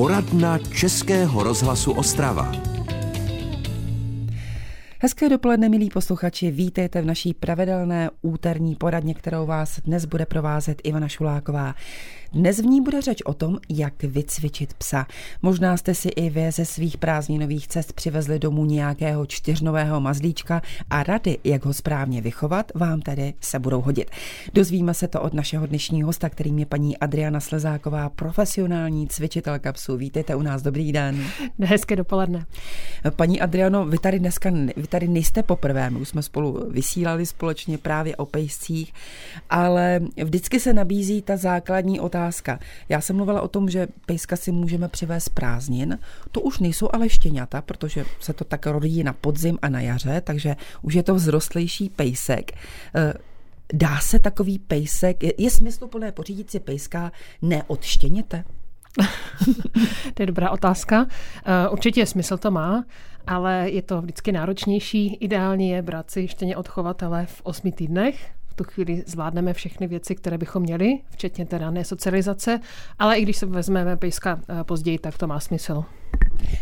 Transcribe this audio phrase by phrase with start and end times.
[0.00, 2.52] Poradna Českého rozhlasu Ostrava.
[4.98, 10.80] Hezké dopoledne, milí posluchači, vítejte v naší pravidelné úterní poradně, kterou vás dnes bude provázet
[10.84, 11.74] Ivana Šuláková.
[12.32, 15.06] Dnes v ní bude řeč o tom, jak vycvičit psa.
[15.42, 21.02] Možná jste si i vy ze svých prázdninových cest přivezli domů nějakého čtyřnového mazlíčka a
[21.02, 24.10] rady, jak ho správně vychovat, vám tedy se budou hodit.
[24.54, 29.96] Dozvíme se to od našeho dnešního hosta, kterým je paní Adriana Slezáková, profesionální cvičitelka psů.
[29.96, 31.24] Vítejte u nás, dobrý den.
[31.60, 32.46] Hezké dopoledne.
[33.16, 37.78] Paní Adriano, vy tady dneska vy tady nejste poprvé, my už jsme spolu vysílali společně
[37.78, 38.92] právě o pejscích,
[39.50, 42.58] ale vždycky se nabízí ta základní otázka, otázka.
[42.88, 45.98] Já jsem mluvila o tom, že pejska si můžeme přivést prázdnin.
[46.32, 50.20] To už nejsou ale štěňata, protože se to tak rodí na podzim a na jaře,
[50.20, 52.52] takže už je to vzrostlejší pejsek.
[52.94, 53.14] Eh,
[53.72, 57.12] dá se takový pejsek, je, je smysluplné pořídit si pejska
[57.42, 58.44] neodštěněte?
[60.14, 61.06] to je dobrá otázka.
[61.44, 62.84] Eh, určitě smysl to má,
[63.26, 65.14] ale je to vždycky náročnější.
[65.14, 70.14] Ideálně je brát si štěně od chovatele v osmi týdnech, tu chvíli zvládneme všechny věci,
[70.14, 72.60] které bychom měli, včetně té rané socializace,
[72.98, 75.84] ale i když se vezmeme pejska eh, později, tak to má smysl.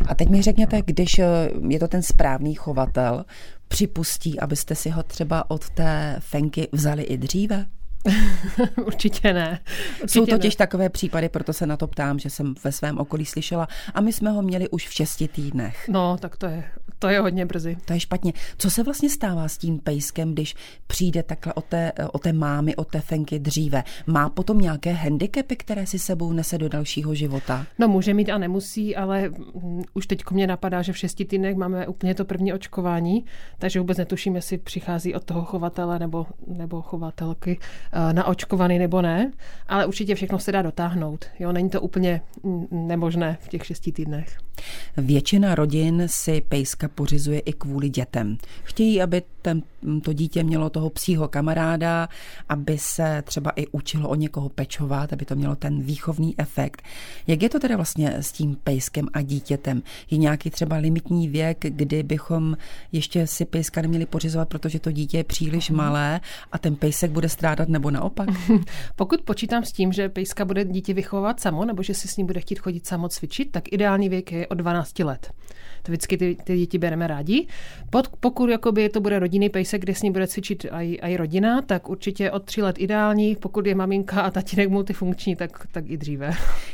[0.07, 1.25] A teď mi řekněte, když eh,
[1.67, 3.25] je to ten správný chovatel,
[3.67, 7.65] připustí, abyste si ho třeba od té fenky vzali i dříve?
[8.85, 9.59] Určitě ne.
[10.03, 10.57] Určitě Jsou totiž ne.
[10.57, 14.13] takové případy, proto se na to ptám, že jsem ve svém okolí slyšela a my
[14.13, 15.89] jsme ho měli už v šesti týdnech.
[15.89, 16.63] No, tak to je,
[16.99, 17.77] to je hodně brzy.
[17.85, 18.33] To je špatně.
[18.57, 20.55] Co se vlastně stává s tím pejskem, když
[20.87, 23.83] přijde takhle o té, o té mámy, o té fenky dříve?
[24.07, 27.65] Má potom nějaké handicapy, které si sebou nese do dalšího života?
[27.79, 29.31] No, může mít a nemusí, ale
[29.93, 33.25] už teď mě napadá, že v šesti týdnech máme úplně to první očkování,
[33.57, 37.59] takže vůbec netuším, jestli přichází od toho chovatele nebo, nebo chovatelky
[38.11, 39.31] naočkovaný nebo ne,
[39.67, 41.25] ale určitě všechno se dá dotáhnout.
[41.39, 42.21] Jo, není to úplně
[42.71, 44.37] nemožné v těch šesti týdnech.
[44.97, 48.37] Většina rodin si pejska pořizuje i kvůli dětem.
[48.63, 49.61] Chtějí, aby ten,
[50.03, 52.09] to dítě mělo toho psího kamaráda,
[52.49, 56.81] aby se třeba i učilo o někoho pečovat, aby to mělo ten výchovný efekt.
[57.27, 59.83] Jak je to teda vlastně s tím pejskem a dítětem?
[60.11, 62.57] Je nějaký třeba limitní věk, kdy bychom
[62.91, 67.29] ještě si pejska neměli pořizovat, protože to dítě je příliš malé a ten pejsek bude
[67.29, 68.29] strádat nebo naopak?
[68.95, 72.27] Pokud počítám s tím, že pejska bude dítě vychovat samo, nebo že si s ním
[72.27, 75.31] bude chtít chodit samo cvičit, tak ideální věk je od 12 let.
[75.83, 77.47] To vždycky ty, ty děti bereme rádi.
[77.89, 80.65] Pod, pokud jakoby to bude rodinný pejsek, kde s ním bude cvičit
[81.01, 83.35] i rodina, tak určitě od 3 let ideální.
[83.35, 86.31] Pokud je maminka a tatínek multifunkční, tak, tak i dříve.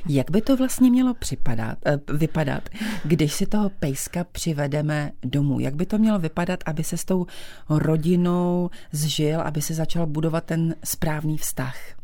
[0.09, 2.69] Jak by to vlastně mělo připadat, eh, vypadat,
[3.03, 5.59] když si toho pejska přivedeme domů?
[5.59, 7.25] Jak by to mělo vypadat, aby se s tou
[7.69, 11.94] rodinou zžil, aby se začal budovat ten správný vztah?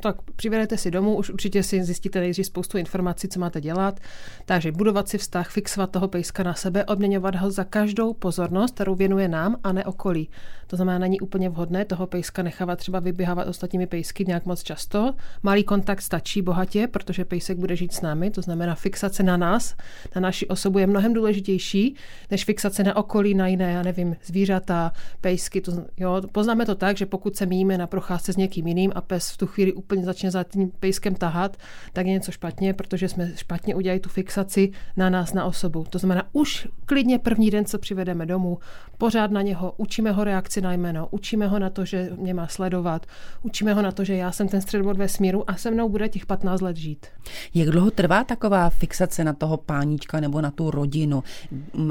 [0.00, 4.00] Tak přivedete si domů, už určitě si zjistíte nejdřív spoustu informací, co máte dělat.
[4.44, 8.94] Takže budovat si vztah, fixovat toho pejska na sebe, odměňovat ho za každou pozornost, kterou
[8.94, 10.28] věnuje nám a ne okolí.
[10.66, 15.14] To znamená, není úplně vhodné toho pejska nechávat třeba vyběhávat ostatními pejsky nějak moc často.
[15.42, 19.76] Malý kontakt stačí bohatě, protože pejsek bude žít s námi, to znamená fixace na nás,
[20.14, 21.96] na naši osobu je mnohem důležitější,
[22.30, 25.60] než fixace na okolí, na jiné, já nevím, zvířata, pejsky.
[25.60, 29.00] To, jo, poznáme to tak, že pokud se míjíme na procházce s někým jiným a
[29.00, 31.56] pes v tu chvíli úplně začne za tím pejskem tahat,
[31.92, 35.86] tak je něco špatně, protože jsme špatně udělali tu fixaci na nás, na osobu.
[35.90, 38.58] To znamená, už klidně první den, co přivedeme domů,
[38.98, 42.46] pořád na něho, učíme ho reakci na jméno, učíme ho na to, že mě má
[42.46, 43.06] sledovat,
[43.42, 46.08] učíme ho na to, že já jsem ten středobod ve smíru a se mnou bude
[46.08, 47.06] těch 15 let žít.
[47.54, 51.22] Jak dlouho trvá taková fixace na toho páníčka nebo na tu rodinu?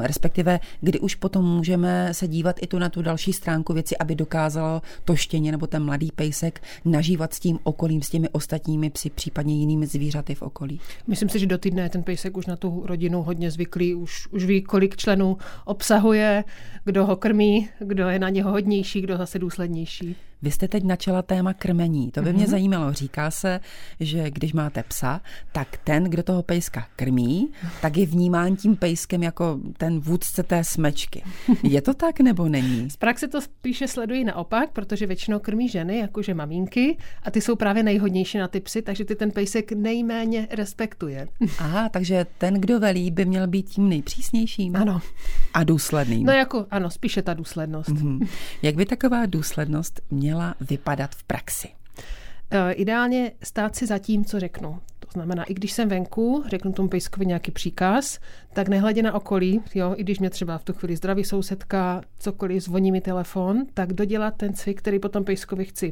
[0.01, 4.15] Respektive, kdy už potom můžeme se dívat i tu na tu další stránku věci, aby
[4.15, 9.09] dokázalo to štěně nebo ten mladý pejsek nažívat s tím okolím, s těmi ostatními psy,
[9.09, 10.79] případně jinými zvířaty v okolí?
[11.07, 14.27] Myslím si, že do týdne je ten pejsek už na tu rodinu hodně zvyklý, už,
[14.27, 16.43] už ví, kolik členů obsahuje,
[16.85, 20.15] kdo ho krmí, kdo je na něho hodnější, kdo zase důslednější.
[20.41, 22.11] Vy jste teď načala téma krmení.
[22.11, 22.49] To by mě mm-hmm.
[22.49, 22.93] zajímalo.
[22.93, 23.59] Říká se,
[23.99, 27.49] že když máte psa, tak ten, kdo toho pejska krmí,
[27.81, 31.23] tak je vnímán tím pejskem jako ten vůdce té smečky.
[31.63, 32.89] Je to tak nebo není?
[32.89, 37.55] Z praxe to spíše sledují naopak, protože většinou krmí ženy, jakože maminky, a ty jsou
[37.55, 41.27] právě nejhodnější na ty psy, takže ty ten pejsek nejméně respektuje.
[41.59, 44.75] Aha, takže ten, kdo velí, by měl být tím nejpřísnějším.
[44.75, 45.01] Ano.
[45.53, 46.25] A důsledným.
[46.25, 47.89] No jako, ano, spíše ta důslednost.
[47.89, 48.27] Mm-hmm.
[48.61, 51.69] Jak by taková důslednost měla měla vypadat v praxi?
[52.51, 54.79] Eh, ideálně stát si za tím, co řeknu.
[54.99, 58.19] To znamená, i když jsem venku, řeknu tomu pejskovi nějaký příkaz,
[58.53, 62.63] tak nehledě na okolí, jo, i když mě třeba v tu chvíli zdraví sousedka, cokoliv,
[62.63, 65.91] zvoní mi telefon, tak dodělat ten cvik, který potom pejskovi chci.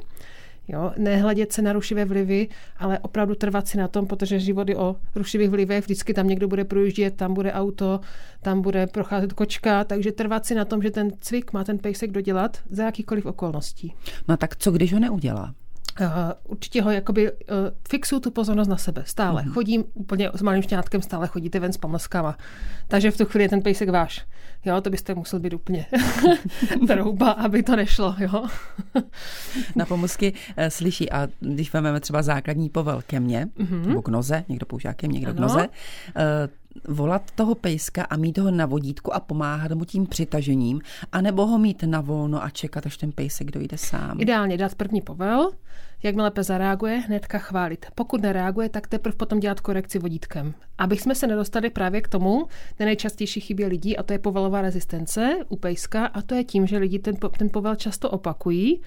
[0.68, 0.92] Jo?
[0.98, 2.48] Nehledět se na rušivé vlivy,
[2.78, 6.48] ale opravdu trvat si na tom, protože život je o rušivých vlivech, vždycky tam někdo
[6.48, 8.00] bude projíždět, tam bude auto,
[8.42, 12.12] tam bude procházet kočka, takže trvat si na tom, že ten cvik má ten pejsek
[12.12, 13.94] dodělat za jakýkoliv okolností.
[14.28, 15.54] No tak co, když ho neudělá?
[16.02, 16.08] Uh,
[16.44, 17.38] určitě ho jakoby uh,
[17.90, 19.04] fixuju tu pozornost na sebe.
[19.06, 19.42] Stále.
[19.44, 19.54] Mm-hmm.
[19.54, 22.38] Chodím úplně s malým šťátkem, stále chodíte ven s pomlskama.
[22.88, 24.25] Takže v tu chvíli je ten pejsek váš.
[24.68, 25.86] Jo, to byste musel být úplně
[26.88, 28.16] trouba, aby to nešlo.
[28.19, 28.46] Jo?
[29.75, 33.86] na pomlsky uh, slyší a když vezmeme třeba základní povel ke mně, mm-hmm.
[33.86, 35.38] nebo k noze, někdo používá ke mně, někdo ano.
[35.38, 35.74] k noze, uh,
[36.88, 40.81] volat toho pejska a mít ho na vodítku a pomáhat mu tím přitažením,
[41.12, 44.21] anebo ho mít na volno a čekat, až ten pejsek dojde sám.
[44.21, 45.51] Ideálně dát první povel,
[46.03, 47.85] jakmile pes zareaguje, hnedka chválit.
[47.95, 50.53] Pokud nereaguje, tak teprve potom dělat korekci vodítkem.
[50.77, 54.62] Abych jsme se nedostali právě k tomu, ten nejčastější chybě lidí, a to je povelová
[54.62, 58.81] rezistence u pejska, a to je tím, že lidi ten, ten povel často opakují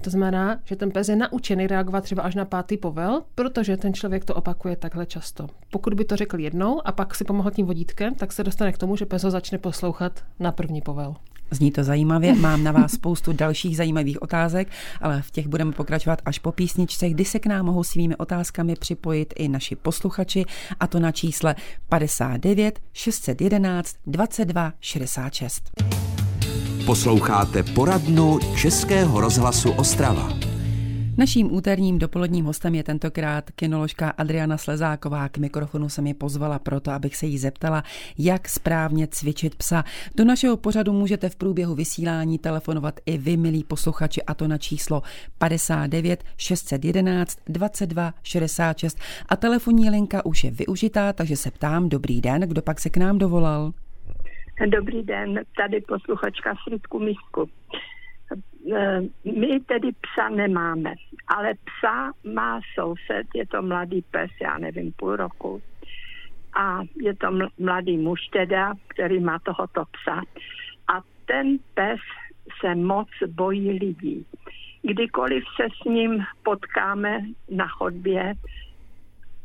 [0.00, 3.94] to znamená, že ten pes je naučený reagovat třeba až na pátý povel, protože ten
[3.94, 5.46] člověk to opakuje takhle často.
[5.70, 8.78] Pokud by to řekl jednou a pak si pomohl tím vodítkem, tak se dostane k
[8.78, 11.14] tomu, že pes ho začne poslouchat na první povel.
[11.50, 14.68] Zní to zajímavě, mám na vás spoustu dalších zajímavých otázek,
[15.00, 18.74] ale v těch budeme pokračovat až po písničce, kdy se k nám mohou svými otázkami
[18.74, 20.44] připojit i naši posluchači,
[20.80, 21.54] a to na čísle
[21.88, 26.17] 59 611 22 66.
[26.88, 30.28] Posloucháte poradnu Českého rozhlasu Ostrava.
[31.16, 35.28] Naším úterním dopoledním hostem je tentokrát kinoložka Adriana Slezáková.
[35.28, 37.84] K mikrofonu se mi pozvala proto, abych se jí zeptala,
[38.18, 39.84] jak správně cvičit psa.
[40.14, 44.58] Do našeho pořadu můžete v průběhu vysílání telefonovat i vy, milí posluchači, a to na
[44.58, 45.02] číslo
[45.38, 48.98] 59 611 22 66.
[49.28, 52.96] A telefonní linka už je využitá, takže se ptám, dobrý den, kdo pak se k
[52.96, 53.72] nám dovolal?
[54.66, 57.50] Dobrý den, tady posluchačka Fritku Misku.
[58.76, 60.94] E, my tedy psa nemáme,
[61.28, 65.62] ale psa má soused, je to mladý pes, já nevím, půl roku.
[66.54, 67.26] A je to
[67.58, 70.22] mladý muž teda, který má tohoto psa.
[70.88, 72.00] A ten pes
[72.60, 74.26] se moc bojí lidí.
[74.82, 77.20] Kdykoliv se s ním potkáme
[77.50, 78.34] na chodbě,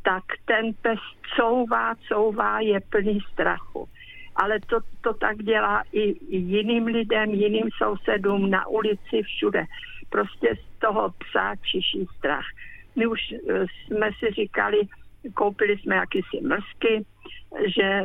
[0.03, 0.99] tak ten pes
[1.35, 3.89] couvá, couvá, je plný strachu
[4.35, 9.65] ale to, to tak dělá i, jiným lidem, jiným sousedům na ulici, všude.
[10.09, 12.45] Prostě z toho psa čiší strach.
[12.95, 14.77] My už eh, jsme si říkali,
[15.33, 17.05] koupili jsme jakýsi mrzky,
[17.75, 18.03] že,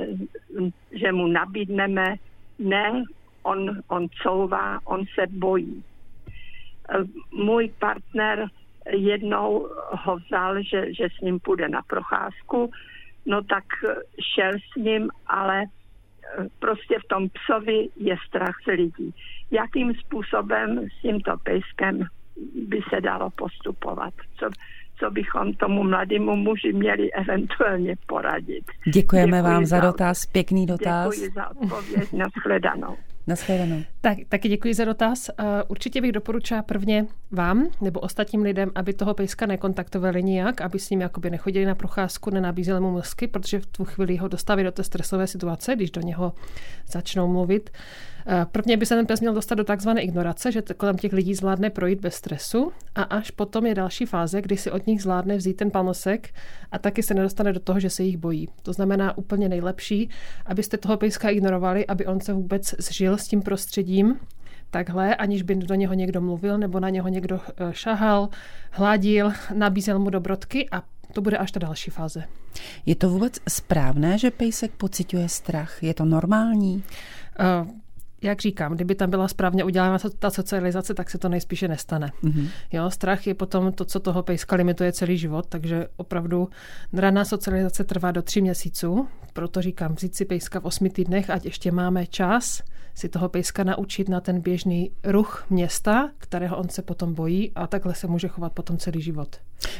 [0.93, 2.15] že mu nabídneme,
[2.59, 3.05] ne,
[3.43, 5.85] on, on couvá, on se bojí.
[6.91, 8.49] Eh, můj partner
[8.91, 12.71] jednou ho vzal, že, že s ním půjde na procházku,
[13.27, 13.65] no tak
[14.35, 15.65] šel s ním, ale
[16.59, 19.15] prostě v tom psovi je strach lidí.
[19.51, 22.07] Jakým způsobem s tímto pejskem
[22.69, 24.15] by se dalo postupovat?
[24.39, 24.49] Co,
[24.99, 28.65] co bychom tomu mladému muži měli eventuálně poradit.
[28.93, 31.15] Děkujeme Děkuji vám za, za dotaz, pěkný dotaz.
[31.15, 32.97] Děkuji za odpověď, nashledanou.
[33.29, 33.83] Nashledanou.
[34.01, 35.31] Tak, taky děkuji za dotaz.
[35.69, 40.91] Určitě bych doporučila prvně vám nebo ostatním lidem, aby toho pejska nekontaktovali nijak, aby s
[40.91, 44.73] ním jakoby nechodili na procházku, nenabízeli mu mlsky, protože v tu chvíli ho dostaví do
[44.73, 46.33] té stresové situace, když do něho
[46.87, 47.71] začnou mluvit.
[48.31, 51.35] Eh, prvně by se ten pes měl dostat do takzvané ignorace, že kolem těch lidí
[51.35, 55.37] zvládne projít bez stresu a až potom je další fáze, kdy si od nich zvládne
[55.37, 56.35] vzít ten panosek
[56.73, 58.49] a taky se nedostane do toho, že se jich bojí.
[58.63, 60.11] To znamená úplně nejlepší,
[60.47, 64.17] abyste toho pejska ignorovali, aby on se vůbec zžil s tím prostředím,
[64.71, 68.29] takhle, aniž by do něho někdo mluvil nebo na něho někdo eh, šahal,
[68.71, 70.83] hladil, nabízel mu dobrodky a
[71.13, 72.25] to bude až ta další fáze.
[72.87, 75.83] Je to vůbec správné, že pejsek pociťuje strach?
[75.83, 76.83] Je to normální?
[77.63, 77.69] Uh,
[78.23, 82.13] jak říkám, kdyby tam byla správně udělána ta socializace, tak se to nejspíše nestane.
[82.23, 82.49] Mm-hmm.
[82.73, 86.49] Jo, strach je potom to, co toho pejska limituje celý život, takže opravdu
[86.93, 91.45] raná socializace trvá do tří měsíců, proto říkám, vzít si pejska v osmi týdnech, ať
[91.45, 92.63] ještě máme čas
[92.99, 97.67] si toho pejska naučit na ten běžný ruch města, kterého on se potom bojí a
[97.67, 99.37] takhle se může chovat potom celý život.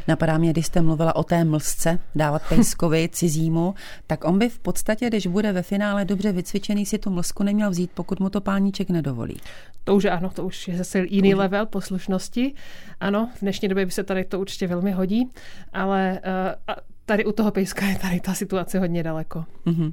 [0.09, 3.75] Napadá mě, když jste mluvila o té mlsce, dávat pejskovi cizímu,
[4.07, 7.71] tak on by v podstatě, když bude ve finále dobře vycvičený, si tu mlsku neměl
[7.71, 9.37] vzít, pokud mu to páníček nedovolí.
[9.85, 11.39] To už ano, to už je zase jiný už.
[11.39, 12.55] level poslušnosti.
[13.01, 15.31] Ano, v dnešní době by se tady to určitě velmi hodí,
[15.73, 16.21] ale
[16.69, 16.75] uh,
[17.09, 19.45] tady u toho pejska je tady ta situace hodně daleko.
[19.67, 19.93] Mm-hmm.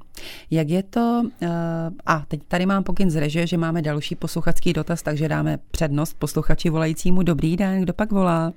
[0.52, 1.50] Jak je to, uh,
[2.06, 6.20] a teď tady mám pokyn z reže, že máme další posluchačský dotaz, takže dáme přednost
[6.20, 7.24] posluchači volajícímu.
[7.24, 8.54] Dobrý den, kdo pak volá?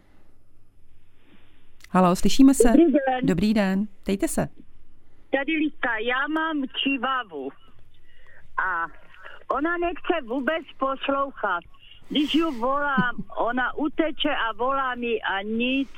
[1.91, 2.69] Halo, slyšíme se?
[2.69, 3.21] Dobrý den.
[3.23, 4.49] Dobrý den, dejte se.
[5.31, 7.49] Tady Lista, já mám čivavu
[8.69, 8.87] a
[9.55, 11.61] ona nechce vůbec poslouchat.
[12.09, 15.91] Když ju volám, ona uteče a volá mi a nic,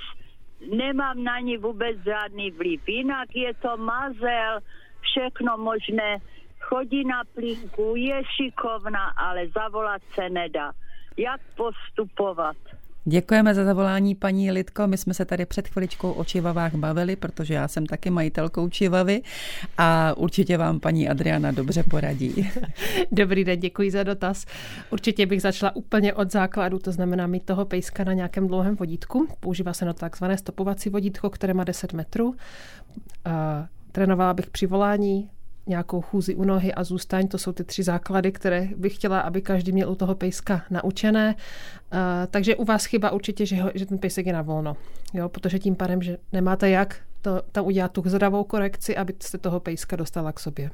[0.61, 2.89] nemám na ní vůbec žádný vliv.
[2.89, 4.59] Jinak je to mazel,
[5.01, 6.19] všechno možné,
[6.61, 10.73] chodí na plínku, je šikovná, ale zavolat se nedá.
[11.17, 12.57] Jak postupovat?
[13.05, 14.87] Děkujeme za zavolání, paní Lidko.
[14.87, 19.23] My jsme se tady před chviličkou o čivavách bavili, protože já jsem taky majitelkou čivavy
[19.79, 22.51] a určitě vám paní Adriana dobře poradí.
[23.13, 24.47] Dobrý den, děkuji za dotaz.
[24.91, 29.29] Určitě bych začala úplně od základu, to znamená mít toho pejska na nějakém dlouhém vodítku.
[29.41, 32.35] Používá se na takzvané stopovací vodítko, které má 10 metrů.
[33.93, 35.31] Trénovala bych při volání,
[35.71, 37.29] nějakou chůzi u nohy a zůstaň.
[37.29, 41.35] To jsou ty tři základy, které bych chtěla, aby každý měl u toho pejska naučené.
[41.35, 41.99] Uh,
[42.31, 44.77] takže u vás chyba určitě, že, ho, že ten pejsek je na volno.
[45.15, 49.39] Jo, protože tím pádem, že nemáte jak to, tam udělat tu zdravou korekci, aby se
[49.39, 50.71] toho pejska dostala k sobě.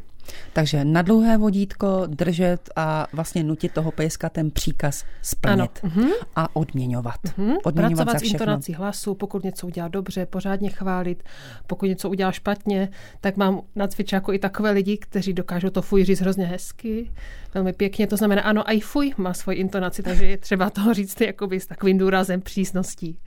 [0.52, 5.92] Takže na dlouhé vodítko držet a vlastně nutit toho pejska ten příkaz splnit ano.
[5.96, 6.10] Mhm.
[6.36, 7.20] a odměňovat.
[7.24, 7.56] Uh-huh.
[7.64, 11.22] odměňovat Pracovat s intonací hlasu, pokud něco udělá dobře, pořádně chválit,
[11.66, 12.88] pokud něco udělá špatně,
[13.20, 17.10] tak mám na cvičáku i takové lidi, kteří dokážou to fuj říct hrozně hezky,
[17.54, 18.06] velmi pěkně.
[18.06, 21.66] To znamená, ano, i fuj má svoji intonaci, takže je třeba toho říct jakoby s
[21.66, 23.18] takovým důrazem přísností.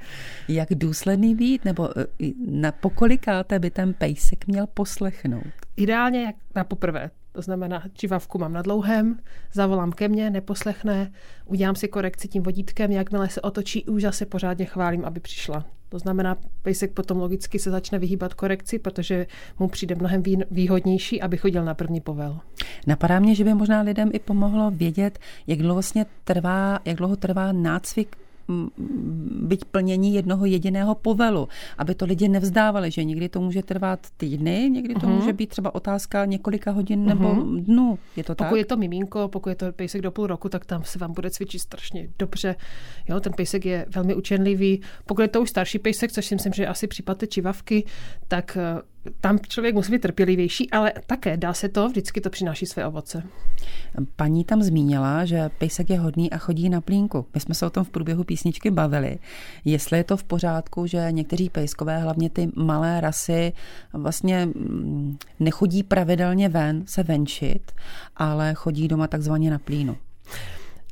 [0.48, 2.06] Jak důsledný být, nebo eh,
[2.46, 5.44] na pokolikáte by ten pejsek měl poslechnout?
[5.76, 6.89] Ideálně jak na poprvé.
[7.32, 9.20] To znamená, čivavku mám na dlouhém,
[9.54, 11.12] zavolám ke mně, neposlechne,
[11.46, 15.66] udělám si korekci tím vodítkem, jakmile se otočí, už zase pořádně chválím, aby přišla.
[15.90, 19.28] To znamená, pejsek potom logicky se začne vyhýbat korekci, protože
[19.60, 22.40] mu přijde mnohem výhodnější, aby chodil na první povel.
[22.88, 27.16] Napadá mě, že by možná lidem i pomohlo vědět, jak dlouho vlastně trvá, jak dlouho
[27.16, 28.16] trvá nácvik
[29.42, 34.70] byť plnění jednoho jediného povelu, aby to lidi nevzdávali, že někdy to může trvat týdny,
[34.70, 35.20] někdy to uh-huh.
[35.20, 37.64] může být třeba otázka několika hodin nebo uh-huh.
[37.64, 38.00] dnů.
[38.16, 38.58] Je to pokud tak?
[38.58, 41.30] je to miminko, pokud je to pejsek do půl roku, tak tam se vám bude
[41.30, 42.56] cvičit strašně dobře.
[43.10, 44.82] Jo, ten pejsek je velmi učenlivý.
[45.06, 47.86] Pokud je to už starší pejsek, což si myslím, že je asi případ té čivavky,
[48.28, 48.82] tak eh,
[49.22, 53.24] tam člověk musí být trpělivější, ale také dá se to, vždycky to přináší své ovoce.
[54.16, 57.26] Paní tam zmínila, že pejsek je hodný a chodí na plínku.
[57.34, 59.20] My jsme se o tom v průběhu písničky bavili.
[59.66, 63.54] Jestli je to v pořádku, že někteří pejskové, hlavně ty malé rasy,
[63.94, 67.72] vlastně mm, nechodí pravidelně ven se venčit,
[68.16, 69.98] ale chodí doma takzvaně na plínu.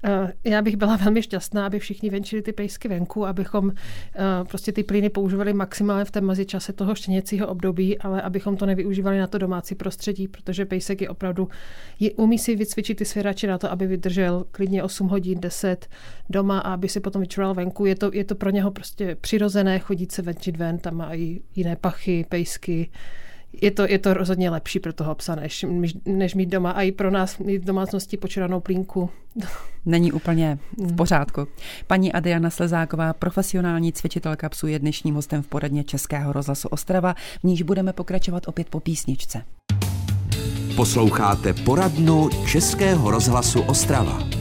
[0.04, 4.72] Eh, já bych byla velmi šťastná, aby všichni venčili ty pejsky venku, abychom eh, prostě
[4.72, 9.27] ty plyny používali maximálně v té mezičase toho štěněcího období, ale abychom to nevyužívali na
[9.27, 11.50] to domácí prostředí, protože pejsek je opravdu,
[12.00, 15.88] je, umí si vycvičit ty svěrače na to, aby vydržel klidně 8 hodin, 10
[16.30, 17.86] doma a aby si potom vyčural venku.
[17.86, 21.75] Je to, je to pro něho prostě přirozené chodit se venčit ven, tam i jiné
[21.75, 22.89] pachy, pejsky,
[23.62, 25.66] je to, je to rozhodně lepší pro toho psa, než,
[26.06, 26.72] než mít doma.
[26.72, 29.10] A i pro nás mít v domácnosti počíranou plínku.
[29.86, 30.96] Není úplně v hmm.
[30.96, 31.48] pořádku.
[31.88, 37.44] Paní Adriana Slezáková, profesionální cvičitelka psů, je dnešním hostem v poradně Českého rozhlasu Ostrava, v
[37.44, 39.42] níž budeme pokračovat opět po písničce.
[40.76, 44.37] Posloucháte poradnu Českého rozhlasu Ostrava.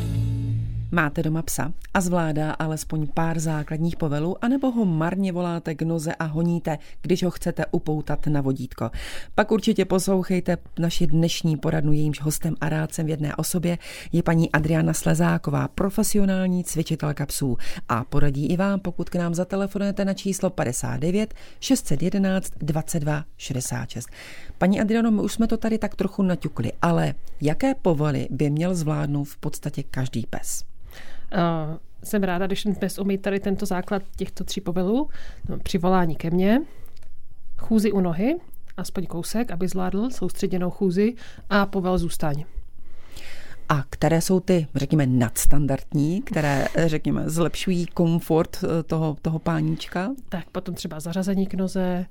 [0.97, 6.15] Máte doma psa a zvládá alespoň pár základních povelů, anebo ho marně voláte k noze
[6.15, 8.91] a honíte, když ho chcete upoutat na vodítko.
[9.35, 13.79] Pak určitě poslouchejte naši dnešní poradnu, jejímž hostem a rádcem v jedné osobě
[14.13, 17.57] je paní Adriana Slezáková, profesionální cvičitelka psů
[17.89, 24.09] a poradí i vám, pokud k nám zatelefonujete na číslo 59 611 22 66.
[24.59, 28.75] Paní Adriano, my už jsme to tady tak trochu naťukli, ale jaké povely by měl
[28.75, 30.65] zvládnout v podstatě každý pes?
[31.35, 35.09] Uh, jsem ráda, když ten pes umí tady tento základ těchto tří povelů,
[35.49, 36.61] no, přivolání ke mně,
[37.59, 38.37] chůzi u nohy,
[38.77, 41.15] aspoň kousek, aby zvládl soustředěnou chůzi
[41.51, 42.45] a povel zůstaň.
[43.69, 50.11] A které jsou ty, řekněme, nadstandardní, které, řekněme, zlepšují komfort eh, toho, toho páníčka?
[50.29, 52.07] Tak potom třeba zařazení k noze,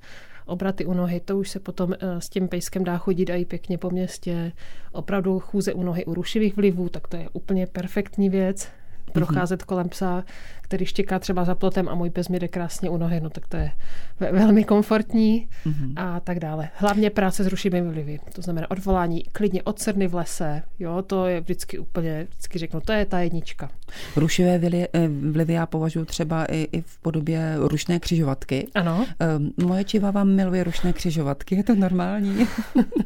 [0.46, 3.78] obraty u nohy, to už se potom eh, s tím pejskem dá chodit i pěkně
[3.78, 4.52] po městě.
[4.92, 8.68] Opravdu chůze u nohy u rušivých vlivů, tak to je úplně perfektní věc
[9.12, 9.66] procházet mm-hmm.
[9.66, 10.24] kolem psa,
[10.66, 13.46] který štěká třeba za plotem a můj pes mi jde krásně u nohy, no tak
[13.46, 13.72] to je
[14.20, 15.92] velmi komfortní mm-hmm.
[15.96, 16.68] a tak dále.
[16.74, 21.26] Hlavně práce s rušivými vlivy, to znamená odvolání klidně od srny v lese, jo, to
[21.26, 23.70] je vždycky úplně, vždycky řeknu, to je ta jednička.
[24.16, 28.68] Rušivé eh, vlivy já považuji třeba i, i v podobě rušné křižovatky.
[28.74, 29.06] Ano.
[29.38, 32.46] Um, moje čivava miluje rušné křižovatky, je to normální.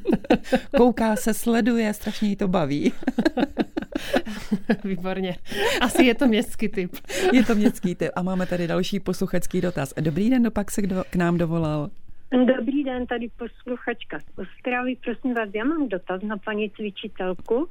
[0.76, 2.92] Kouká se, sleduje, strašně jí to baví.
[4.84, 5.36] Výborně.
[5.80, 6.96] Asi je to městský typ.
[7.32, 8.10] je to městský typ.
[8.16, 9.94] A máme tady další posluchačský dotaz.
[10.00, 11.90] Dobrý den, pak se kdo k nám dovolal.
[12.56, 14.96] Dobrý den, tady posluchačka z Ostravy.
[15.04, 17.68] Prosím vás, já mám dotaz na paní cvičitelku.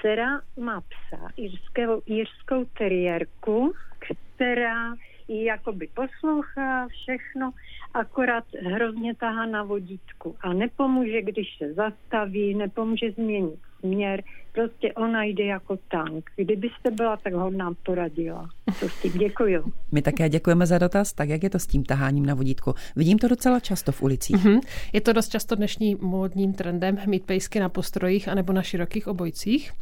[0.00, 4.94] dcera má psa, jirského, jirskou teriérku, která
[5.28, 7.50] ji jakoby poslouchá všechno,
[7.94, 15.24] akorát hrozně tahá na vodítku a nepomůže, když se zastaví, nepomůže změnit směr, prostě ona
[15.24, 16.30] jde jako tank.
[16.36, 18.48] Kdybyste byla tak hodná, poradila.
[18.80, 19.72] To s tím děkuju.
[19.92, 21.12] My také děkujeme za dotaz.
[21.12, 22.74] Tak jak je to s tím taháním na vodítku?
[22.96, 24.36] Vidím to docela často v ulicích.
[24.36, 24.60] Mm-hmm.
[24.92, 29.72] Je to dost často dnešním módním trendem mít pejsky na postrojích anebo na širokých obojcích.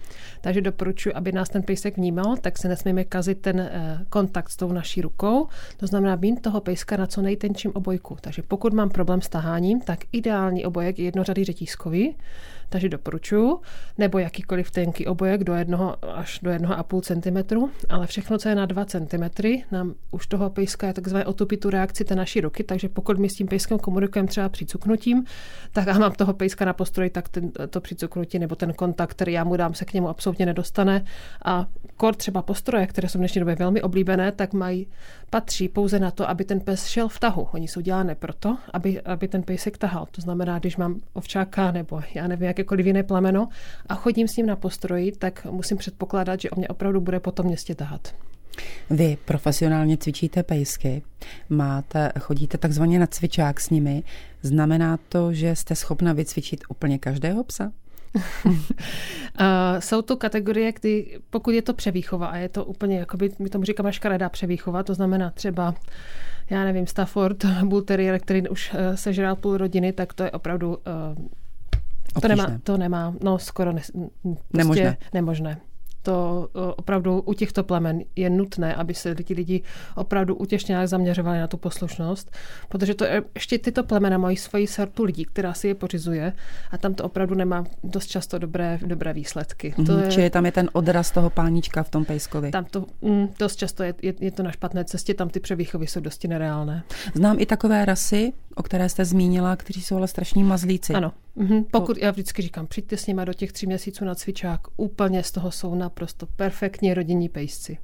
[0.40, 4.56] Takže doporučuji, aby nás ten pejsek vnímal, tak se nesmíme kazit ten eh, kontakt s
[4.56, 5.48] tou naší rukou.
[5.76, 8.16] To znamená mít toho pejska na co nejtenčím obojku.
[8.20, 12.14] Takže pokud mám problém s taháním, tak ideální obojek je jednořadý řetízkový
[12.70, 13.60] takže doporučuju,
[13.98, 18.49] nebo jakýkoliv tenký obojek do jednoho až do jednoho a půl centimetru, ale všechno, co
[18.49, 19.25] je na 2 cm,
[19.71, 23.29] nám už toho pejska je takzvané otupí tu reakci té naší ruky, takže pokud my
[23.29, 25.25] s tím pejskem komunikujeme třeba přicuknutím,
[25.73, 29.33] tak a mám toho pejska na postroji, tak ten, to přicuknutí nebo ten kontakt, který
[29.33, 31.05] já mu dám, se k němu absolutně nedostane.
[31.45, 34.87] A kor třeba postroje, které jsou v dnešní době velmi oblíbené, tak mají,
[35.31, 37.49] patří pouze na to, aby ten pes šel v tahu.
[37.52, 40.07] Oni jsou dělané proto, aby, aby ten pejsek tahal.
[40.11, 43.49] To znamená, když mám ovčáka nebo já nevím, jak jakékoliv jiné plemeno
[43.88, 47.33] a chodím s ním na postroji, tak musím předpokládat, že o mě opravdu bude po
[47.33, 48.14] tom městě tahat.
[48.90, 51.02] Vy profesionálně cvičíte pejsky,
[51.49, 54.02] máte, chodíte takzvaně na cvičák s nimi.
[54.42, 57.73] Znamená to, že jste schopna vycvičit úplně každého psa?
[58.45, 58.52] uh,
[59.78, 63.64] jsou to kategorie, kdy pokud je to převýchova a je to úplně, jakoby, my tomu
[63.64, 65.75] říkáme škaredá převýchova, to znamená třeba
[66.50, 70.78] já nevím, Stafford, Bull Terrier, který už uh, sežral půl rodiny, tak to je opravdu
[72.17, 74.05] uh, to nemá, to nemá, no skoro ne, prostě
[74.52, 74.97] nemožné.
[75.14, 75.61] nemožné
[76.02, 79.62] to opravdu u těchto plemen je nutné, aby se ti lidi
[79.95, 82.37] opravdu útěšně zaměřovali na tu poslušnost,
[82.69, 86.33] protože to ještě tyto plemena mají svoji sortu lidí, která si je pořizuje
[86.71, 89.75] a tam to opravdu nemá dost často dobré, dobré výsledky.
[89.76, 92.50] Mm-hmm, to je, čili tam je ten odraz toho páníčka v tom pejskovi.
[92.50, 95.87] Tam to mm, dost často je, je, je to na špatné cestě, tam ty převýchovy
[95.87, 96.83] jsou dosti nereálné.
[97.14, 100.93] Znám i takové rasy, o které jste zmínila, kteří jsou ale strašní mazlíci.
[100.93, 101.64] Ano, Mm-hmm.
[101.73, 105.33] Pokud já vždycky říkám, přijďte s nimi do těch tří měsíců na cvičák, úplně z
[105.33, 107.79] toho jsou naprosto perfektní rodinní pejsci.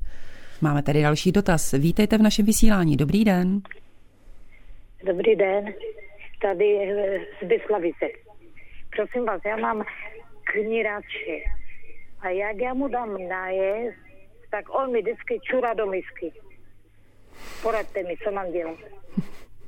[0.61, 1.73] Máme tady další dotaz.
[1.73, 2.97] Vítejte v našem vysílání.
[2.97, 3.61] Dobrý den.
[5.05, 5.75] Dobrý den.
[6.43, 8.07] Tady eh, z Byslavice.
[8.97, 9.85] Prosím vás, já mám
[10.45, 11.39] knírače.
[12.21, 13.97] A jak já mu dám nájezd,
[14.51, 16.33] tak on mi vždycky čura do misky.
[17.63, 18.79] Poraďte mi, co mám dělat.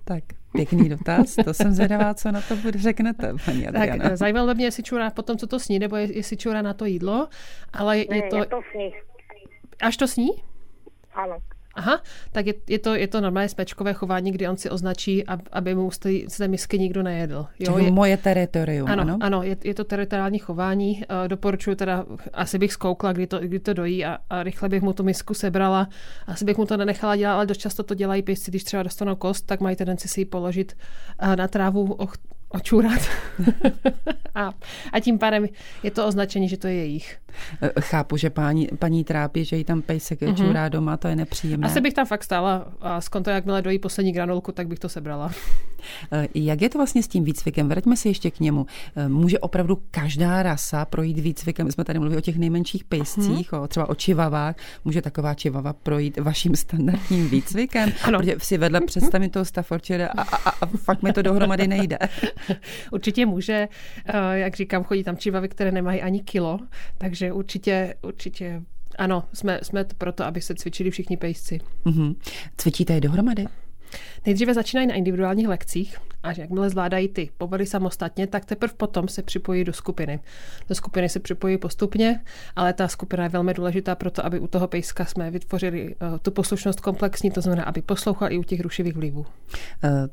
[0.09, 1.37] Tak, pěkný dotaz.
[1.45, 4.09] To jsem zvědavá, co na to bude řeknete, paní Adriana.
[4.09, 6.85] Tak, zajímalo by mě, jestli čurá potom, co to sní, nebo jestli čurá na to
[6.85, 7.29] jídlo,
[7.73, 8.45] ale je, ne, je to...
[8.45, 8.95] to sní.
[9.81, 10.29] Až to sní?
[11.15, 11.39] Ano.
[11.79, 12.01] Aha,
[12.33, 15.91] tak je, je, to, je to normálně smečkové chování, kdy on si označí, aby mu
[15.91, 17.47] z té, z té misky nikdo nejedl.
[17.59, 19.03] Jo, je, moje teritorium, ano?
[19.03, 21.03] Ano, ano je, je to teritoriální chování.
[21.23, 24.83] Uh, doporučuji teda, asi bych zkoukla, kdy to, kdy to dojí a, a rychle bych
[24.83, 25.89] mu tu misku sebrala.
[26.27, 29.17] Asi bych mu to nenechala dělat, ale dost často to dělají pěstci, když třeba dostanou
[29.17, 30.77] kost, tak mají tendenci si ji položit
[31.23, 31.97] uh, na trávu,
[32.49, 33.01] očůrat.
[34.35, 34.53] a,
[34.93, 35.47] a tím pádem
[35.83, 37.19] je to označení, že to je jejich.
[37.63, 40.37] Eh, chápu, že paní, paní trápí, že jí tam pejsek mm-hmm.
[40.37, 41.67] čurá doma, to je nepříjemné.
[41.67, 44.89] Asi bych tam fakt stála a z konto, jakmile dojí poslední granulku, tak bych to
[44.89, 45.31] sebrala.
[46.13, 47.69] Eh, jak je to vlastně s tím výcvikem?
[47.69, 48.67] Vraťme se ještě k němu.
[48.97, 51.67] Eh, může opravdu každá rasa projít výcvikem?
[51.67, 53.63] My jsme tady mluvili o těch nejmenších pejscích, mm-hmm.
[53.63, 54.57] o, třeba o čivavách.
[54.85, 57.93] Může taková čivava projít vaším standardním výcvikem?
[58.03, 58.19] ano.
[58.19, 61.99] Protože si vedle představím toho Staffordshire a, a, a fakt mi to dohromady nejde.
[62.91, 63.69] určitě může,
[64.07, 66.59] eh, jak říkám, chodí tam čivavy, které nemají ani kilo,
[66.99, 68.63] takže určitě, určitě
[68.99, 71.61] ano, jsme, jsme proto, aby se cvičili všichni pejsci.
[71.87, 72.17] Mm-hmm.
[72.57, 73.47] Cvičíte je dohromady?
[74.27, 79.23] Nejdříve začínají na individuálních lekcích a jakmile zvládají ty povody samostatně, tak teprve potom se
[79.23, 80.21] připojí do skupiny.
[80.69, 82.21] Do skupiny se připojí postupně,
[82.57, 86.19] ale ta skupina je velmi důležitá pro to, aby u toho pejska jsme vytvořili uh,
[86.19, 89.21] tu poslušnost komplexní, to znamená, aby poslouchal i u těch rušivých vlivů.
[89.21, 89.27] Uh,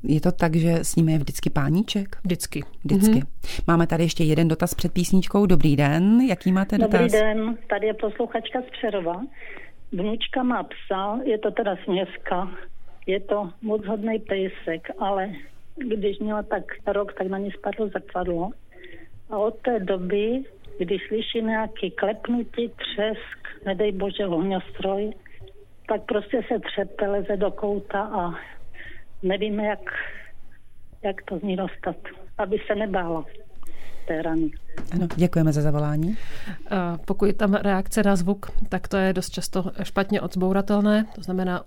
[0.03, 2.17] je to tak, že s nimi je vždycky páníček?
[2.23, 2.63] Vždycky.
[2.83, 3.19] Vždycky.
[3.19, 3.63] Mm-hmm.
[3.67, 5.45] Máme tady ještě jeden dotaz před písničkou.
[5.45, 7.01] Dobrý den, jaký máte dotaz?
[7.01, 9.21] Dobrý den, tady je posluchačka z Přerova.
[9.91, 12.51] Vnučka má psa, je to teda směska,
[13.07, 15.29] je to moc hodný pejsek, ale
[15.75, 18.49] když měla tak rok, tak na ní spadlo zrcadlo.
[19.29, 20.43] A od té doby,
[20.77, 25.13] když slyší nějaký klepnutí, třesk, nedej bože ohňostroj,
[25.87, 28.33] tak prostě se třepe, leze do kouta a
[29.23, 29.79] nevíme, jak,
[31.03, 31.95] jak to z ní dostat,
[32.37, 33.25] aby se nebála.
[34.07, 34.51] Té rany.
[34.91, 36.17] Ano, děkujeme za zavolání.
[37.05, 41.05] Pokud je tam reakce na zvuk, tak to je dost často špatně odzbouratelné.
[41.15, 41.63] To znamená,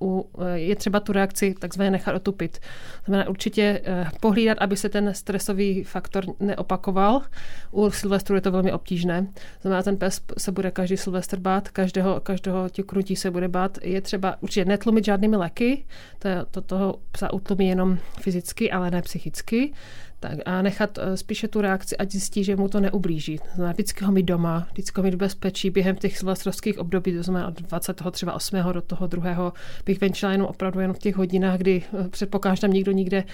[0.55, 2.59] je třeba tu reakci takzvaně nechat otupit.
[2.59, 7.23] To znamená určitě eh, pohlídat, aby se ten stresový faktor neopakoval.
[7.71, 9.23] U Silvestru je to velmi obtížné.
[9.35, 13.79] To znamená, ten pes se bude každý Silvestr bát, každého, každého krutí se bude bát.
[13.83, 15.85] Je třeba určitě netlumit žádnými léky,
[16.19, 19.73] to, je, to toho psa utlumí jenom fyzicky, ale ne psychicky.
[20.21, 23.39] Tak a nechat eh, spíše tu reakci, ať zjistí, že mu to neublíží.
[23.55, 27.23] Znamená vždycky ho mít doma, vždycky ho mít v bezpečí během těch silvestrovských období, to
[27.23, 28.03] znamená od 20.
[28.11, 28.57] třeba 8.
[28.73, 29.53] do toho druhého
[29.87, 33.25] bych venčila jenom opravdu jenom v těch hodinách, kdy eh, předpokládám, nikdo nikde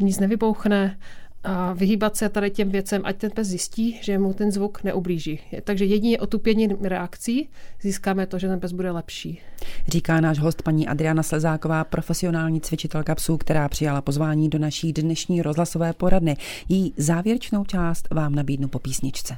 [0.00, 0.98] nic nevybouchne
[1.46, 5.40] a vyhýbat se tady těm věcem, ať ten pes zjistí, že mu ten zvuk neublíží.
[5.64, 7.48] Takže jedině otupění reakcí
[7.82, 9.40] získáme to, že ten pes bude lepší.
[9.88, 15.42] Říká náš host paní Adriana Slezáková, profesionální cvičitelka psů, která přijala pozvání do naší dnešní
[15.42, 16.36] rozhlasové poradny.
[16.68, 19.36] Její závěrečnou část vám nabídnu po písničce.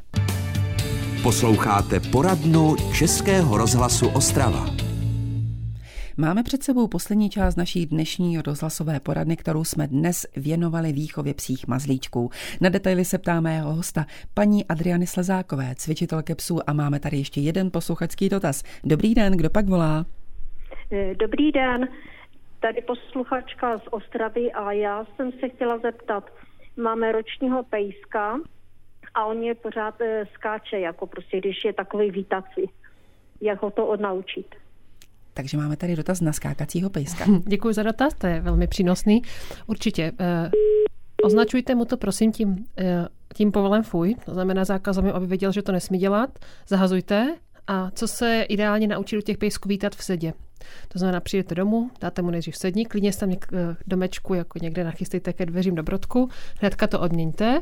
[1.22, 4.87] Posloucháte poradnu Českého rozhlasu Ostrava.
[6.20, 11.68] Máme před sebou poslední část naší dnešní rozhlasové poradny, kterou jsme dnes věnovali výchově psích
[11.68, 12.30] mazlíčků.
[12.60, 17.40] Na detaily se ptáme jeho hosta, paní Adriany Slezákové, cvičitelke psů a máme tady ještě
[17.40, 18.62] jeden posluchačský dotaz.
[18.84, 20.06] Dobrý den, kdo pak volá?
[20.92, 21.88] Eh, dobrý den,
[22.60, 26.30] tady posluchačka z Ostravy a já jsem se chtěla zeptat,
[26.76, 28.40] máme ročního pejska
[29.14, 32.70] a on je pořád eh, skáče, jako prostě, když je takový vítací.
[33.40, 34.54] Jak ho to odnaučit?
[35.38, 37.24] Takže máme tady dotaz na skákacího pejska.
[37.46, 39.22] Děkuji za dotaz, to je velmi přínosný.
[39.66, 40.12] Určitě.
[40.20, 40.50] Eh,
[41.24, 45.62] označujte mu to prosím tím, eh, tím povolem fuj, to znamená zákazem, aby věděl, že
[45.62, 46.38] to nesmí dělat.
[46.68, 47.34] Zahazujte
[47.66, 50.32] a co se ideálně naučit u těch pejsků vítat v sedě.
[50.88, 54.84] To znamená, přijdete domů, dáte mu nejdřív sední, klidně tam něk, eh, domečku jako někde
[54.84, 56.28] nachystejte ke dveřím do brodku,
[56.60, 57.60] hnedka to odměňte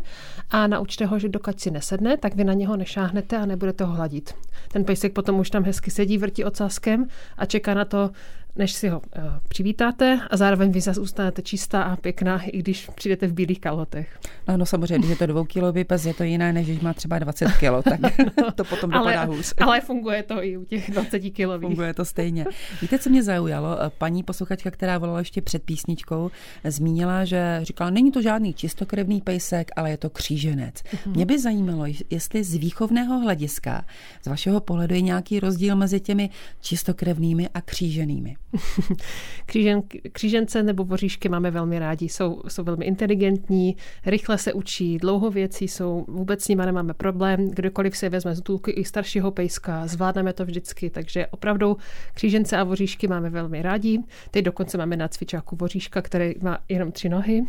[0.51, 3.95] a naučte ho, že dokud si nesedne, tak vy na něho nešáhnete a nebudete ho
[3.95, 4.35] hladit.
[4.73, 7.07] Ten pejsek potom už tam hezky sedí, vrtí ocáskem
[7.37, 8.11] a čeká na to,
[8.57, 12.91] než si ho uh, přivítáte a zároveň vy zase zůstanete čistá a pěkná, i když
[12.95, 14.19] přijdete v bílých kalhotech.
[14.49, 17.19] No, no samozřejmě, když je to dvoukilový pes, je to jiné, než když má třeba
[17.19, 18.01] 20 kilo, tak
[18.55, 19.55] to potom dopadá ale, hůř.
[19.61, 21.69] Ale funguje to i u těch 20 kilových.
[21.69, 22.47] Funguje to stejně.
[22.83, 23.79] Víte, co mě zaujalo?
[23.99, 26.31] Paní posluchačka, která volala ještě před písničkou,
[26.65, 30.75] zmínila, že říkala, není to žádný čistokrevný pejsek, ale je to kříženec.
[30.75, 31.15] Mm-hmm.
[31.15, 33.85] Mě by zajímalo, jestli z výchovného hlediska,
[34.23, 38.37] z vašeho pohledu je nějaký rozdíl mezi těmi čistokrevnými a kříženými.
[39.47, 39.83] Křížen,
[40.13, 42.09] křížence nebo voříšky máme velmi rádi.
[42.09, 47.51] Jsou, jsou velmi inteligentní, rychle se učí, dlouho věcí jsou, vůbec s nimi nemáme problém.
[47.51, 50.91] Kdokoliv si vezme z tůlky i staršího pejska, zvládneme to vždycky.
[50.91, 51.77] Takže opravdu
[52.15, 53.99] křížence a voříšky máme velmi rádi.
[54.31, 57.43] Teď dokonce máme na cvičáku voříška, který má jenom tři nohy.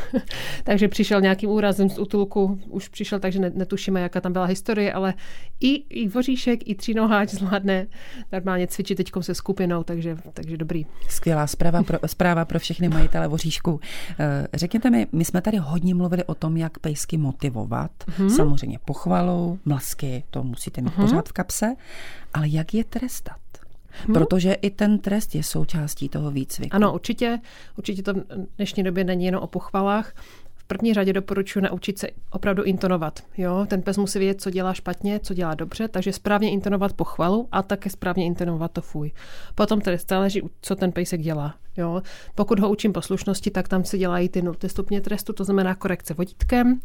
[0.64, 5.14] takže přišel nějakým úrazem z útulku, už přišel, takže netušíme, jaká tam byla historie, ale
[5.60, 7.86] i, i voříšek, i tři noháč zvládne
[8.32, 10.86] normálně cvičit teď se skupinou, takže takže dobrý.
[11.08, 13.80] Skvělá zpráva pro, zpráva pro všechny majitele voříšku.
[14.18, 17.90] Eh, řekněte mi, my jsme tady hodně mluvili o tom, jak pejsky motivovat.
[18.06, 18.30] Hmm.
[18.30, 21.06] Samozřejmě pochvalou, mlasky, to musíte mít hmm.
[21.06, 21.74] pořád v kapse,
[22.34, 23.36] ale jak je trestat?
[23.90, 24.14] Hmm.
[24.14, 26.76] Protože i ten trest je součástí toho výcviku.
[26.76, 27.38] Ano, určitě.
[27.78, 28.24] Určitě to v
[28.56, 30.12] dnešní době není jenom o pochvalách
[30.66, 33.20] první řadě doporučuji naučit se opravdu intonovat.
[33.36, 33.66] Jo?
[33.68, 37.62] Ten pes musí vědět, co dělá špatně, co dělá dobře, takže správně intonovat pochvalu a
[37.62, 39.12] také správně intonovat to fuj.
[39.54, 41.54] Potom tedy záleží, co ten pejsek dělá.
[41.76, 42.02] Jo?
[42.34, 46.14] Pokud ho učím poslušnosti, tak tam se dělají ty nulty stupně trestu, to znamená korekce
[46.14, 46.80] vodítkem.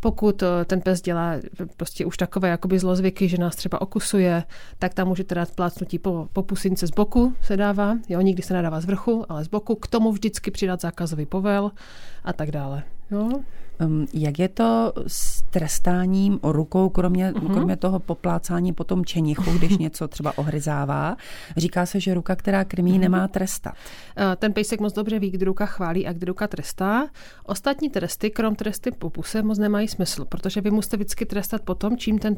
[0.00, 1.34] Pokud eh, ten pes dělá
[1.76, 4.44] prostě už takové jakoby zlozvyky, že nás třeba okusuje,
[4.78, 7.96] tak tam můžete dát plácnutí po, po pusince z boku, se dává.
[8.08, 8.20] Jo?
[8.20, 9.74] Nikdy se nedává z vrchu, ale z boku.
[9.74, 11.70] K tomu vždycky přidat zákazový povel
[12.24, 12.82] a tak dále.
[13.10, 13.30] Jo?
[13.80, 17.52] Um, jak je to s trestáním rukou, kromě, uh-huh.
[17.52, 21.16] kromě toho poplácání potom čenichu, když něco třeba ohryzává?
[21.56, 23.00] Říká se, že ruka, která krmí, uh-huh.
[23.00, 23.74] nemá trestat.
[24.16, 27.08] Eh, ten pejsek moc dobře ví, kdy ruka chválí a kdy ruka trestá.
[27.44, 31.96] Ostatní tresty, krom tresty po puse, moc nemají smysl, protože vy musíte vždycky trestat potom,
[31.96, 32.36] čím ten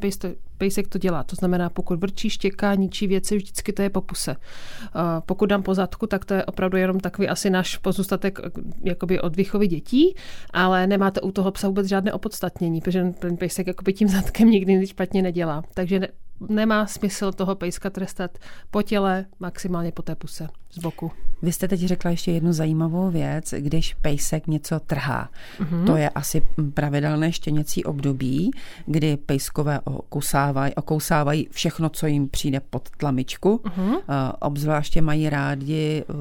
[0.58, 1.24] pejsek to dělá.
[1.24, 4.30] To znamená, pokud vrčí, štěká, ničí věci, vždycky to je po puse.
[4.30, 8.50] Eh, pokud dám po zadku, tak to je opravdu jenom takový asi náš pozůstatek eh,
[8.84, 10.14] jakoby od výchovy dětí,
[10.50, 14.74] ale nemáte u toho psa vůbec žádné opodstatnění, protože ten pejsek jakoby tím zadkem nikdy
[14.74, 15.62] nic špatně nedělá.
[15.74, 16.00] Takže
[16.48, 18.38] nemá smysl toho pejska trestat
[18.70, 21.10] po těle, maximálně po té puse z boku.
[21.42, 25.30] Vy jste teď řekla ještě jednu zajímavou věc, když pejsek něco trhá.
[25.60, 25.86] Mm-hmm.
[25.86, 26.42] To je asi
[26.74, 28.50] pravidelné štěněcí období,
[28.86, 33.60] kdy pejskové okousávají, okousávají všechno, co jim přijde pod tlamičku.
[33.64, 34.00] Mm-hmm.
[34.40, 36.14] Obzvláště mají rádi eh,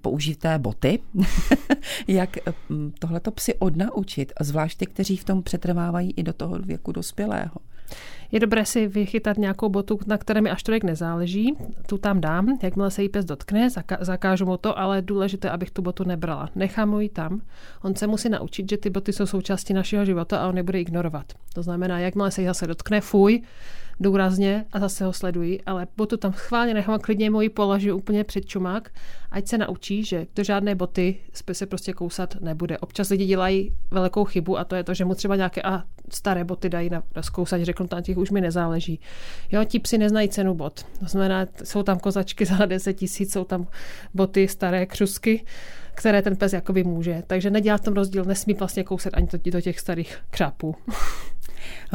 [0.00, 0.98] použité boty.
[2.08, 2.36] Jak
[2.98, 7.56] tohleto psi odnaučit, zvlášť ty, kteří v tom přetrvávají i do toho věku dospělého?
[8.34, 11.56] Je dobré si vychytat nějakou botu, na které mi až tolik nezáleží.
[11.86, 13.68] Tu tam dám, jakmile se jí pes dotkne,
[14.00, 16.50] zakážu mu to, ale je důležité, abych tu botu nebrala.
[16.54, 17.40] Nechám mu ji tam.
[17.82, 21.32] On se musí naučit, že ty boty jsou součástí našeho života a on nebude ignorovat.
[21.54, 23.42] To znamená, jakmile se jí zase dotkne, fuj,
[24.00, 28.24] důrazně a zase ho sledují, ale botu tam chválně nechám, klidně mu ji položím úplně
[28.24, 28.90] před čumák,
[29.30, 31.16] ať se naučí, že do žádné boty
[31.52, 32.78] se prostě kousat nebude.
[32.78, 36.44] Občas lidi dělají velkou chybu a to je to, že mu třeba nějaké a staré
[36.44, 39.00] boty dají na, na zkousat, řeknu, na těch už mi nezáleží.
[39.52, 40.86] Jo, ti psi neznají cenu bot.
[41.00, 43.66] To znamená, jsou tam kozačky za 10 tisíc, jsou tam
[44.14, 45.44] boty staré křusky,
[45.94, 47.22] které ten pes jakoby může.
[47.26, 50.74] Takže nedělá v tom rozdíl, nesmí vlastně kousat ani do těch starých křápů.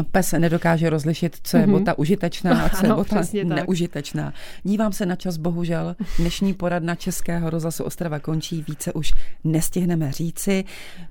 [0.03, 1.71] Pes nedokáže rozlišit, co je mm-hmm.
[1.71, 4.33] bota užitečná a co je bota neužitečná.
[4.63, 5.95] Dívám se na čas, bohužel.
[6.19, 10.63] Dnešní poradna Českého rozhlasu Ostrava končí, více už nestihneme říci.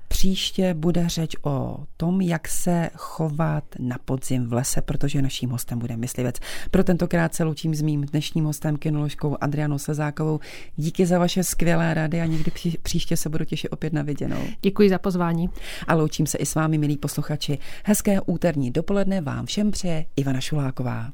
[0.07, 5.79] Příště bude řeč o tom, jak se chovat na podzim v lese, protože naším hostem
[5.79, 6.35] bude myslivec.
[6.71, 10.39] Pro tentokrát se loučím s mým dnešním hostem, kinoložkou Adrianou Sezákovou.
[10.75, 12.51] Díky za vaše skvělé rady a někdy
[12.83, 14.41] příště se budu těšit opět na viděnou.
[14.61, 15.49] Děkuji za pozvání.
[15.87, 17.57] A loučím se i s vámi, milí posluchači.
[17.83, 21.11] Hezké úterní dopoledne vám všem přeje Ivana Šuláková.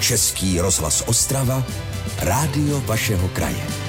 [0.00, 1.64] Český rozhlas Ostrava,
[2.22, 3.87] rádio vašeho kraje.